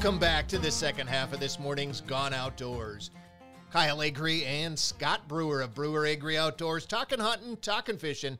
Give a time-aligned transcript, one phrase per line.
[0.00, 3.10] Welcome back to the second half of this morning's Gone Outdoors.
[3.70, 8.38] Kyle Agri and Scott Brewer of Brewer Agri Outdoors talking hunting, talking fishing,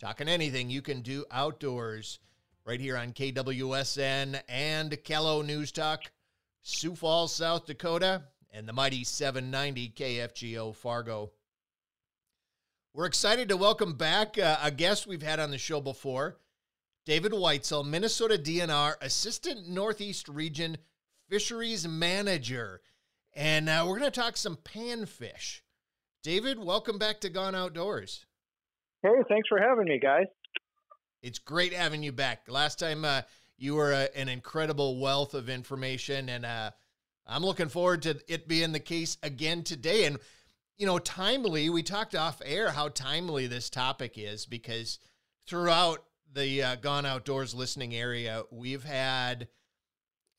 [0.00, 2.18] talking anything you can do outdoors
[2.64, 6.10] right here on KWSN and KELO News Talk,
[6.62, 11.30] Sioux Falls, South Dakota, and the mighty 790 KFGO Fargo.
[12.94, 16.38] We're excited to welcome back uh, a guest we've had on the show before.
[17.04, 20.76] David Weitzel, Minnesota DNR Assistant Northeast Region
[21.28, 22.80] Fisheries Manager.
[23.34, 25.60] And uh, we're going to talk some panfish.
[26.22, 28.26] David, welcome back to Gone Outdoors.
[29.02, 30.26] Hey, thanks for having me, guys.
[31.22, 32.48] It's great having you back.
[32.48, 33.22] Last time uh,
[33.58, 36.70] you were uh, an incredible wealth of information, and uh,
[37.26, 40.06] I'm looking forward to it being the case again today.
[40.06, 40.18] And,
[40.78, 44.98] you know, timely, we talked off air how timely this topic is because
[45.46, 49.48] throughout the uh, Gone Outdoors listening area, we've had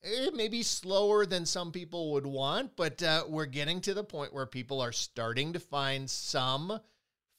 [0.08, 4.32] eh, maybe slower than some people would want, but uh, we're getting to the point
[4.32, 6.80] where people are starting to find some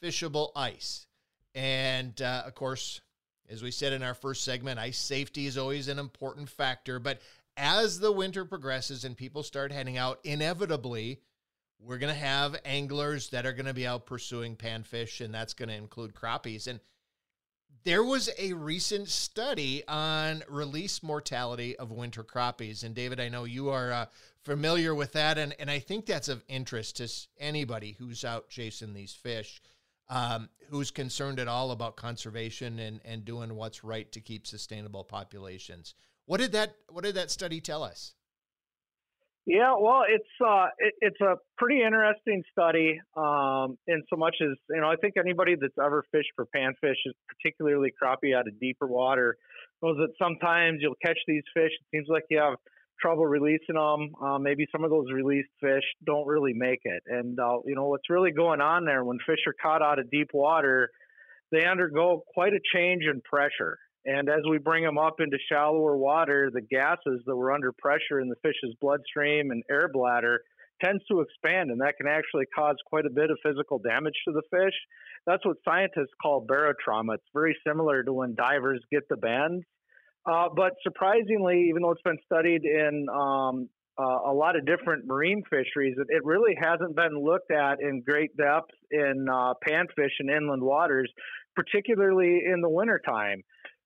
[0.02, 1.08] fishable ice.
[1.56, 3.02] And uh, of course,
[3.50, 7.00] as we said in our first segment, ice safety is always an important factor.
[7.00, 7.22] But
[7.58, 11.22] as the winter progresses and people start heading out, inevitably,
[11.80, 15.54] we're going to have anglers that are going to be out pursuing panfish, and that's
[15.54, 16.67] going to include crappies.
[16.67, 16.80] And
[17.83, 22.83] there was a recent study on release mortality of winter crappies.
[22.83, 24.05] And David, I know you are uh,
[24.44, 25.38] familiar with that.
[25.38, 29.61] And, and I think that's of interest to anybody who's out chasing these fish,
[30.09, 35.04] um, who's concerned at all about conservation and, and doing what's right to keep sustainable
[35.04, 35.95] populations.
[36.25, 38.14] What did that What did that study tell us?
[39.49, 43.02] Yeah, well, it's uh, it, it's a pretty interesting study.
[43.17, 47.02] Um, in so much as you know, I think anybody that's ever fished for panfish,
[47.27, 49.37] particularly crappie out of deeper water,
[49.82, 51.71] knows that sometimes you'll catch these fish.
[51.71, 52.58] It seems like you have
[53.02, 54.11] trouble releasing them.
[54.21, 57.02] Uh, maybe some of those released fish don't really make it.
[57.08, 60.11] And uh, you know what's really going on there when fish are caught out of
[60.11, 60.92] deep water,
[61.52, 63.80] they undergo quite a change in pressure.
[64.05, 68.20] And as we bring them up into shallower water, the gases that were under pressure
[68.21, 70.42] in the fish's bloodstream and air bladder
[70.83, 74.33] tends to expand, and that can actually cause quite a bit of physical damage to
[74.33, 74.73] the fish.
[75.26, 77.15] That's what scientists call barotrauma.
[77.15, 79.65] It's very similar to when divers get the bends.
[80.26, 85.05] Uh, but surprisingly, even though it's been studied in um, uh, a lot of different
[85.05, 90.11] marine fisheries, it, it, really hasn't been looked at in great depth in uh, panfish
[90.20, 91.11] and inland waters,
[91.55, 93.42] particularly in the wintertime.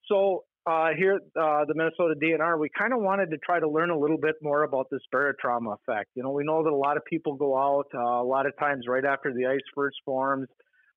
[0.07, 3.69] So uh, here at uh, the Minnesota DNR, we kind of wanted to try to
[3.69, 6.11] learn a little bit more about this barotrauma effect.
[6.15, 8.53] You know, we know that a lot of people go out uh, a lot of
[8.57, 10.47] times right after the ice first forms.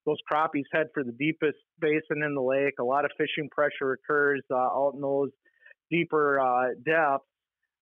[0.05, 2.75] Those crappies head for the deepest basin in the lake.
[2.79, 5.31] A lot of fishing pressure occurs uh, out in those
[5.91, 7.27] deeper uh, depths.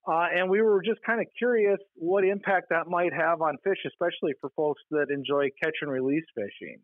[0.06, 3.78] Uh, and we were just kind of curious what impact that might have on fish,
[3.86, 6.78] especially for folks that enjoy catch and release fishing.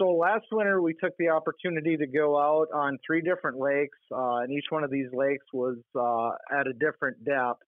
[0.00, 4.38] So last winter, we took the opportunity to go out on three different lakes, uh,
[4.38, 7.60] and each one of these lakes was uh, at a different depth,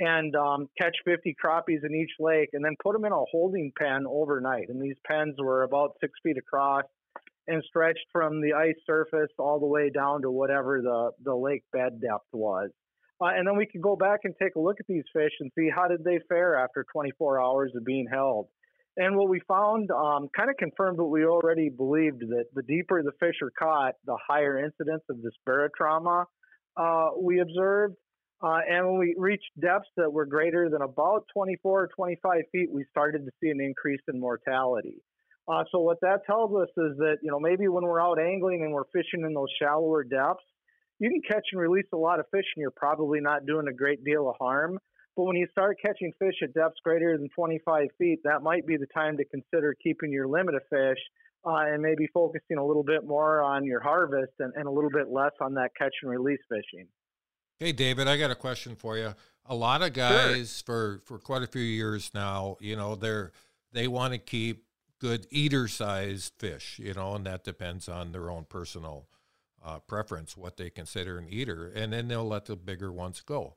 [0.00, 3.70] and um, catch 50 crappies in each lake, and then put them in a holding
[3.78, 4.68] pen overnight.
[4.68, 6.86] And these pens were about six feet across
[7.46, 11.62] and stretched from the ice surface all the way down to whatever the, the lake
[11.72, 12.70] bed depth was.
[13.20, 15.52] Uh, and then we could go back and take a look at these fish and
[15.56, 18.48] see how did they fare after 24 hours of being held.
[18.96, 23.02] And what we found um, kind of confirmed what we already believed that the deeper
[23.02, 26.24] the fish are caught, the higher incidence of this barotrauma
[26.76, 27.96] uh, we observed.
[28.42, 32.68] Uh, and when we reached depths that were greater than about 24 or 25 feet,
[32.72, 35.02] we started to see an increase in mortality.
[35.46, 38.62] Uh, so what that tells us is that you know maybe when we're out angling
[38.62, 40.44] and we're fishing in those shallower depths,
[40.98, 43.72] you can catch and release a lot of fish, and you're probably not doing a
[43.72, 44.78] great deal of harm.
[45.16, 48.76] But when you start catching fish at depths greater than 25 feet, that might be
[48.76, 50.98] the time to consider keeping your limit of fish
[51.44, 54.90] uh, and maybe focusing a little bit more on your harvest and, and a little
[54.90, 56.86] bit less on that catch and release fishing.
[57.58, 59.14] Hey, David, I got a question for you.
[59.46, 61.00] A lot of guys sure.
[61.00, 63.32] for for quite a few years now, you know, they're
[63.72, 64.64] they want to keep
[64.98, 69.08] good eater sized fish, you know, and that depends on their own personal
[69.64, 73.56] uh, preference, what they consider an eater, and then they'll let the bigger ones go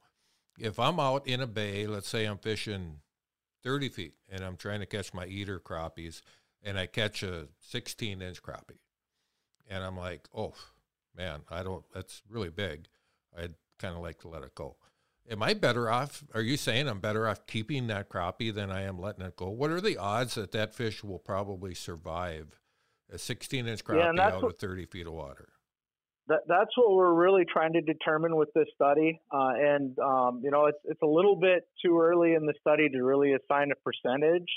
[0.60, 3.00] if I'm out in a bay, let's say I'm fishing
[3.64, 6.22] 30 feet and I'm trying to catch my eater crappies
[6.64, 8.80] and I catch a 16 inch crappie
[9.70, 10.54] and I'm like, oh
[11.16, 12.88] man, I don't, that's really big.
[13.38, 14.76] I'd kind of like to let it go.
[15.30, 16.24] Am I better off?
[16.34, 19.50] Are you saying I'm better off keeping that crappie than I am letting it go?
[19.50, 22.60] What are the odds that that fish will probably survive
[23.10, 25.50] a 16 inch crappie yeah, out what, of 30 feet of water?
[26.28, 29.20] That, that's what we're really trying to determine with this study.
[29.32, 32.90] Uh, and, um, you know, it's, it's a little bit too early in the study
[32.90, 34.48] to really assign a percentage.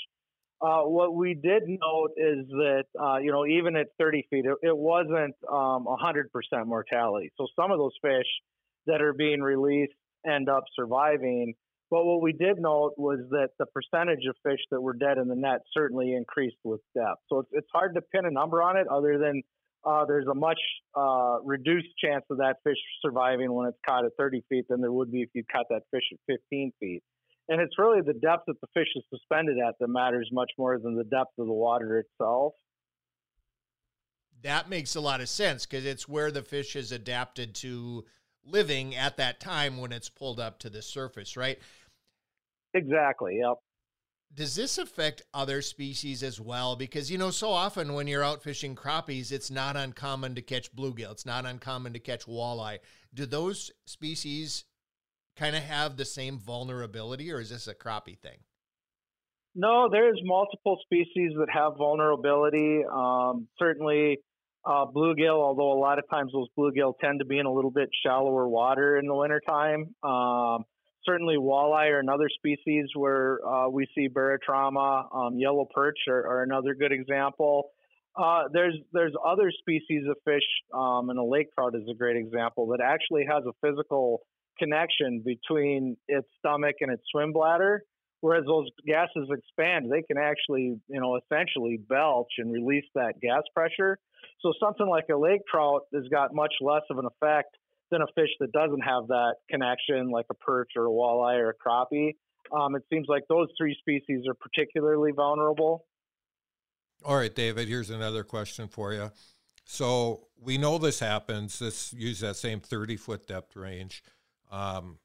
[0.59, 4.57] Uh, what we did note is that, uh, you know, even at 30 feet, it,
[4.63, 6.29] it wasn't um, 100%
[6.65, 7.31] mortality.
[7.37, 8.25] So some of those fish
[8.87, 9.93] that are being released
[10.25, 11.53] end up surviving.
[11.91, 15.27] But what we did note was that the percentage of fish that were dead in
[15.27, 17.21] the net certainly increased with depth.
[17.29, 19.43] So it's, it's hard to pin a number on it other than
[19.87, 20.59] uh, there's a much
[20.95, 24.91] uh, reduced chance of that fish surviving when it's caught at 30 feet than there
[24.91, 27.01] would be if you caught that fish at 15 feet.
[27.49, 30.77] And it's really the depth that the fish is suspended at that matters much more
[30.77, 32.53] than the depth of the water itself.
[34.43, 38.05] That makes a lot of sense because it's where the fish is adapted to
[38.45, 41.57] living at that time when it's pulled up to the surface, right?
[42.73, 43.39] Exactly.
[43.39, 43.57] Yep.
[44.33, 46.75] Does this affect other species as well?
[46.75, 50.75] Because, you know, so often when you're out fishing crappies, it's not uncommon to catch
[50.75, 51.11] bluegill.
[51.11, 52.79] It's not uncommon to catch walleye.
[53.13, 54.65] Do those species
[55.35, 58.37] kind of have the same vulnerability, or is this a crappie thing?
[59.55, 62.83] No, there's multiple species that have vulnerability.
[62.85, 64.19] Um, certainly,
[64.63, 67.71] uh, bluegill, although a lot of times those bluegill tend to be in a little
[67.71, 69.95] bit shallower water in the wintertime.
[70.03, 70.65] Um,
[71.07, 75.05] certainly, walleye are another species where uh, we see barotrauma.
[75.15, 77.69] Um, yellow perch are, are, another good example.
[78.15, 80.43] Uh, there's there's other species of fish,
[80.73, 84.21] um, and a lake trout is a great example that actually has a physical
[84.59, 87.83] connection between its stomach and its swim bladder.
[88.21, 93.43] Whereas those gases expand, they can actually, you know, essentially belch and release that gas
[93.53, 93.99] pressure.
[94.41, 97.55] So something like a lake trout has got much less of an effect
[97.91, 101.49] than a fish that doesn't have that connection, like a perch or a walleye or
[101.49, 102.15] a crappie.
[102.51, 105.85] Um, it seems like those three species are particularly vulnerable.
[107.03, 109.11] All right, David, here's another question for you.
[109.65, 111.61] So we know this happens.
[111.61, 114.03] Let's use that same 30 foot depth range.
[114.51, 114.97] Um,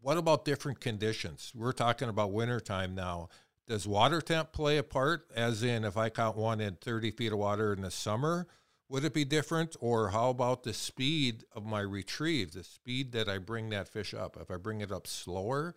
[0.00, 1.52] what about different conditions?
[1.54, 3.28] We're talking about wintertime now.
[3.66, 5.26] Does water temp play a part?
[5.36, 8.46] As in, if I caught one in 30 feet of water in the summer,
[8.88, 9.76] would it be different?
[9.80, 14.14] Or how about the speed of my retrieve, the speed that I bring that fish
[14.14, 14.36] up?
[14.40, 15.74] If I bring it up slower,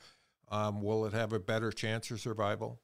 [0.50, 2.80] um, will it have a better chance of survival?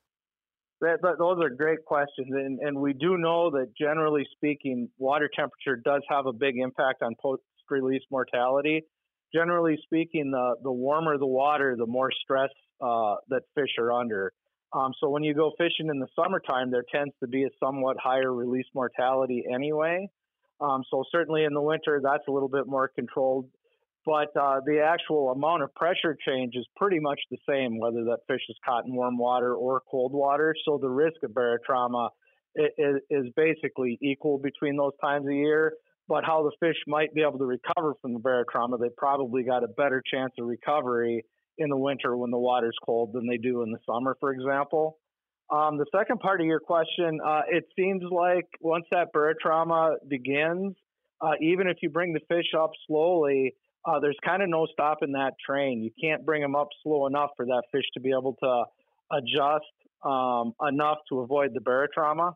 [0.82, 2.28] That, that, those are great questions.
[2.32, 7.02] And, and we do know that generally speaking, water temperature does have a big impact
[7.02, 8.86] on post release mortality
[9.34, 12.50] generally speaking, the, the warmer the water, the more stress
[12.82, 14.32] uh, that fish are under.
[14.74, 17.98] Um, so when you go fishing in the summertime, there tends to be a somewhat
[18.02, 20.10] higher release mortality anyway.
[20.60, 23.50] Um, so certainly in the winter, that's a little bit more controlled.
[24.06, 28.20] But uh, the actual amount of pressure change is pretty much the same, whether that
[28.28, 30.56] fish is caught in warm water or cold water.
[30.66, 32.10] So the risk of barotrauma
[32.56, 35.74] is, is basically equal between those times of year
[36.08, 39.64] but how the fish might be able to recover from the barotrauma, they probably got
[39.64, 41.26] a better chance of recovery
[41.58, 44.98] in the winter when the water's cold than they do in the summer, for example.
[45.50, 50.76] Um, the second part of your question, uh, it seems like once that barotrauma begins,
[51.22, 53.56] uh, even if you bring the fish up slowly,
[53.86, 55.82] uh, there's kind of no stopping that train.
[55.82, 58.64] You can't bring them up slow enough for that fish to be able to
[59.12, 59.66] adjust
[60.04, 62.34] um, enough to avoid the barotrauma.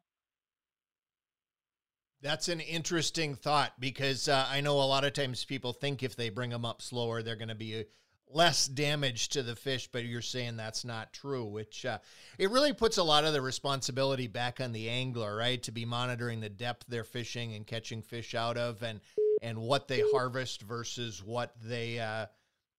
[2.22, 6.16] That's an interesting thought because uh, I know a lot of times people think if
[6.16, 7.86] they bring them up slower, they're going to be
[8.34, 12.00] less damage to the fish, but you're saying that's not true, which uh,
[12.38, 15.62] it really puts a lot of the responsibility back on the angler, right?
[15.64, 19.00] To be monitoring the depth they're fishing and catching fish out of, and
[19.42, 22.26] and what they harvest versus what they uh,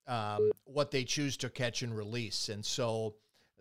[0.06, 3.14] um, what they choose to catch and release, and so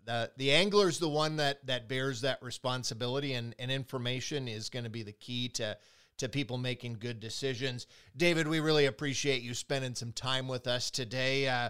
[0.06, 4.70] the the angler is the one that that bears that responsibility and, and information is
[4.70, 5.78] going to be the key to
[6.18, 10.92] to people making good decisions david we really appreciate you spending some time with us
[10.92, 11.70] today uh,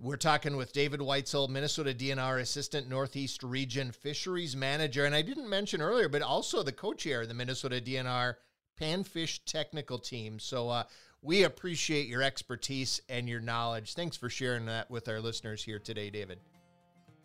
[0.00, 5.48] we're talking with david weitzel minnesota dnr assistant northeast region fisheries manager and i didn't
[5.48, 8.34] mention earlier but also the co-chair of the minnesota dnr
[8.80, 10.82] panfish technical team so uh,
[11.20, 15.78] we appreciate your expertise and your knowledge thanks for sharing that with our listeners here
[15.78, 16.38] today david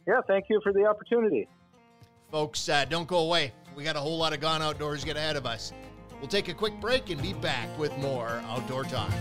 [0.08, 1.50] yeah, thank you for the opportunity.
[2.32, 3.52] Folks, uh, don't go away.
[3.76, 5.74] We got a whole lot of Gone Outdoors get ahead of us.
[6.20, 9.12] We'll take a quick break and be back with more Outdoor Talk.